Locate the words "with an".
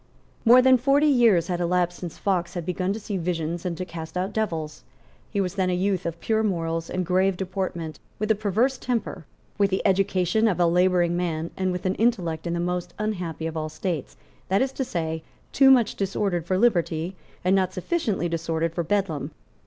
11.71-11.93